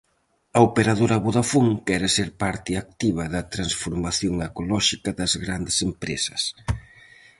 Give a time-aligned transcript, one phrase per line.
[0.57, 6.41] A operadora Vodafone quere ser parte activa da transformación ecolóxica das grandes empresas.